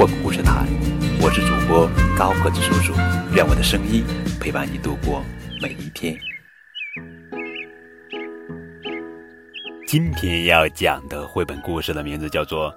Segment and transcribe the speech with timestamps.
[0.00, 0.66] 绘本故事台，
[1.20, 1.86] 我是主播
[2.16, 2.94] 高个子叔叔，
[3.34, 4.02] 愿我的声音
[4.40, 5.22] 陪伴你度过
[5.60, 6.16] 每一天。
[9.86, 12.72] 今天要讲的绘本故事的名字叫做《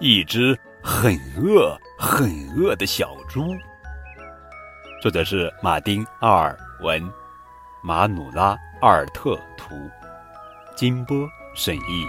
[0.00, 3.42] 一只很饿很饿的小猪》，
[5.00, 7.00] 作者是马丁·奥尔文，
[7.84, 8.52] 马努拉·
[8.82, 9.76] 阿尔特图，
[10.74, 11.16] 金波
[11.54, 12.04] 审译。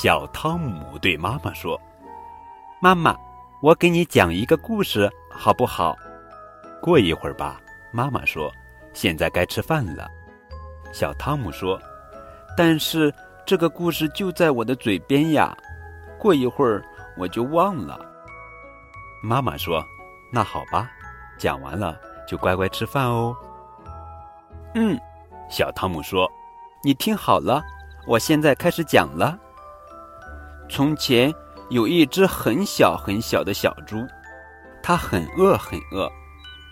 [0.00, 1.76] 小汤姆对妈妈说
[2.80, 3.16] ：“妈妈，
[3.60, 5.96] 我给你讲一个故事，好不好？”
[6.80, 7.60] 过一会儿吧，
[7.90, 8.48] 妈妈说
[8.94, 10.08] ：“现在该吃饭了。”
[10.94, 11.76] 小汤姆说
[12.56, 13.12] ：“但是
[13.44, 15.52] 这个故事就在我的嘴边呀，
[16.16, 16.80] 过一会儿
[17.16, 17.98] 我就忘了。”
[19.20, 19.84] 妈妈说
[20.30, 20.88] ：“那好吧，
[21.36, 23.36] 讲完了就乖乖吃饭哦。”
[24.76, 24.96] 嗯，
[25.50, 26.30] 小汤姆说
[26.84, 27.60] ：“你听好了，
[28.06, 29.36] 我现在开始讲了。
[30.68, 31.32] 从前
[31.70, 34.06] 有一只很小很小的小猪，
[34.82, 36.10] 它很饿很饿，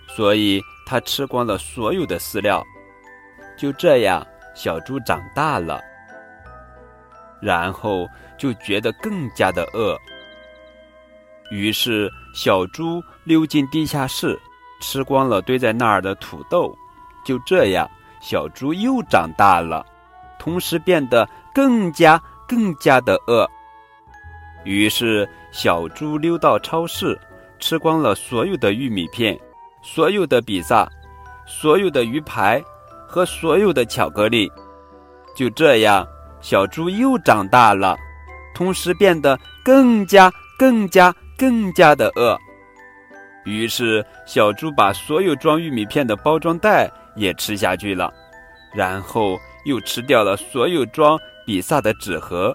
[0.08, 2.64] 所以它吃光了所有的饲料。”
[3.56, 4.24] 就这样，
[4.55, 5.80] 小猪长大了，
[7.41, 9.97] 然后就觉得更加的饿。
[11.50, 14.39] 于是，小猪溜进地下室，
[14.80, 16.77] 吃光了堆在那儿的土豆。
[17.24, 19.84] 就这样，小猪又长大了，
[20.39, 23.48] 同时变得更加更加的饿。
[24.67, 27.18] 于是，小猪溜到超市，
[27.58, 29.39] 吃光了所有的玉米片，
[29.80, 30.86] 所有的比萨，
[31.46, 32.63] 所有的鱼排。
[33.08, 34.51] 和所有的巧克力，
[35.35, 36.05] 就这样，
[36.41, 37.96] 小猪又长大了，
[38.52, 42.36] 同时变得更加、更加、更加的饿。
[43.45, 48.12] 于是，小猪把所有装玉米片的包装袋也吃下去了，
[48.74, 52.52] 然后又吃掉了所有装比萨的纸盒，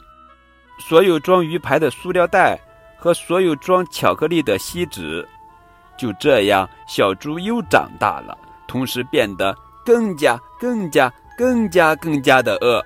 [0.80, 2.60] 所有装鱼排的塑料袋
[2.98, 5.28] 和所有装巧克力的锡纸。
[5.98, 8.38] 就这样，小猪又长大了，
[8.68, 9.56] 同时变得。
[9.84, 12.80] 更加、更加、更加、更加的饿，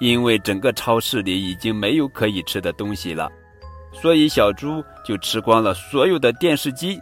[0.00, 3.30] 因为整个超市里已经没有可以吃的东西了，
[3.92, 7.00] 所以小猪就吃光了所有的电视机、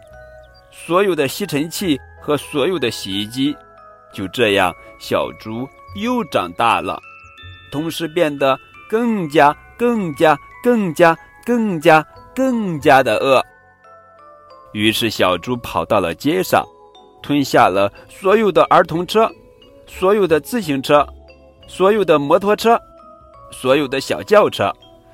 [0.71, 3.57] 所有的吸尘器和所有的洗衣机。
[4.13, 5.67] 就这样，小猪
[5.99, 7.01] 又长大了，
[7.71, 8.55] 同时变得
[8.89, 12.05] 更加、更加、更加、更加、
[12.35, 13.43] 更加的饿。
[14.73, 16.65] 于是，小猪跑到了街上。
[17.19, 19.29] 吞下了所有的儿童车，
[19.85, 21.05] 所有的自行车，
[21.67, 22.79] 所有的摩托车，
[23.51, 24.71] 所有的小轿车，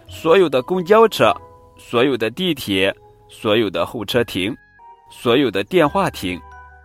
[0.07, 1.33] 所有的公交车，
[1.75, 2.93] 所有的地铁，
[3.29, 4.55] 所有的候车亭，
[5.09, 6.39] 所有的电话亭，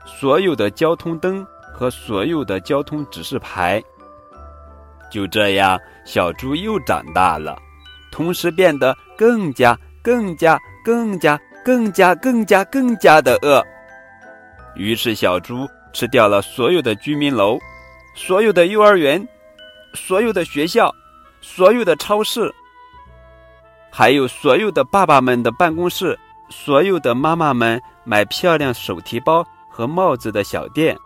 [0.07, 1.45] 所有的交通灯
[1.75, 3.83] 和所有的交通指示牌。
[5.11, 7.59] 就这样，小猪又长大了，
[8.11, 13.65] 同时变得更加、更加、更加、更加、更加、更加的饿。
[14.77, 17.59] 于是，小猪吃掉了所有的居民楼，
[18.15, 19.27] 所有的幼儿园，
[19.95, 20.95] 所有的学校，
[21.41, 22.55] 所有的超市，
[23.91, 26.17] 还有所有的爸爸们的办公室，
[26.49, 30.97] 所有的妈妈们买漂亮手提包和帽子的小店，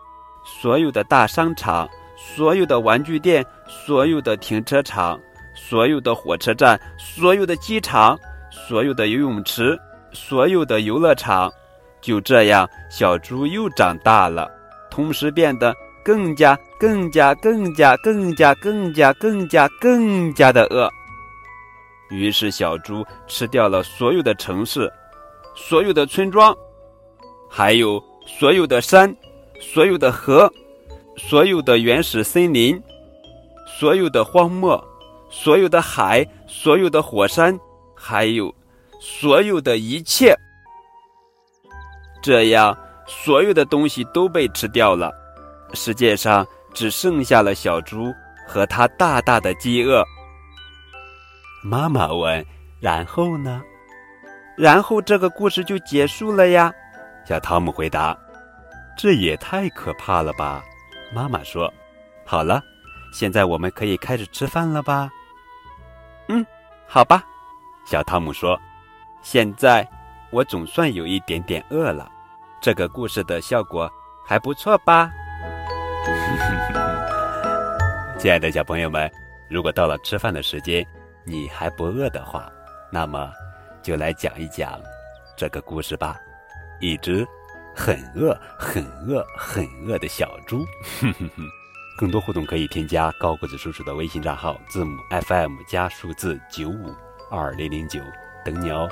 [0.44, 1.88] 所有的大商场，
[2.34, 5.20] 所有的玩具店，所有的停车场，
[5.54, 8.18] 所有的火车站，所有的机场，
[8.50, 9.78] 所有的游泳池，
[10.12, 11.52] 所有的游乐场。
[12.00, 14.50] 就这样，小猪又长大了，
[14.90, 15.74] 同时变得
[16.04, 20.90] 更加、更加、更加、更加、更加、更加、更加的饿。
[22.10, 24.92] 于是，小猪吃掉了所有的城市、
[25.54, 26.54] 所有的村庄，
[27.48, 29.14] 还有所有的山、
[29.60, 30.52] 所有的河、
[31.16, 32.80] 所有的原始森林、
[33.66, 34.82] 所有的荒漠、
[35.30, 37.58] 所有的海、所有的火山，
[37.94, 38.52] 还有
[39.00, 40.34] 所有的一切。
[42.22, 42.76] 这样，
[43.06, 45.12] 所有的东西都被吃掉了，
[45.74, 48.12] 世界上只剩下了小猪
[48.46, 50.04] 和他大大的饥饿。
[51.62, 52.44] 妈妈问
[52.80, 53.62] ：“然后呢
[54.56, 56.72] ？”“然后这个故事就结束了呀。”
[57.28, 58.16] 小汤姆回答。
[58.98, 60.62] “这也太可怕了吧！”
[61.12, 61.72] 妈妈说。
[62.24, 62.62] “好了，
[63.12, 65.10] 现在我们可以开始吃饭了吧
[66.28, 66.44] ？”“嗯，
[66.86, 67.22] 好吧。”
[67.84, 68.58] 小汤姆说。
[69.22, 69.86] “现在
[70.30, 72.10] 我总算有一点点饿了，
[72.60, 73.88] 这个故事的效果
[74.26, 75.10] 还不错吧？
[78.18, 79.10] 亲爱的小朋友们，
[79.48, 80.84] 如果到了吃饭的时间，
[81.24, 82.50] 你还不饿的话，
[82.90, 83.32] 那么
[83.80, 84.80] 就来讲一讲
[85.36, 86.16] 这个故事吧。
[86.80, 87.24] 一只
[87.74, 90.64] 很饿、很饿、很饿的小猪。
[91.98, 94.96] 更多互动可以添加高个子叔叔的微信账号，字母
[95.26, 96.94] FM 加数字九五
[97.30, 98.00] 二零零九，
[98.44, 98.88] 等你哦。